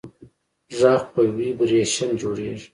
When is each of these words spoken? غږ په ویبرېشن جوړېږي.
غږ 0.79 1.01
په 1.13 1.21
ویبرېشن 1.37 2.09
جوړېږي. 2.21 2.67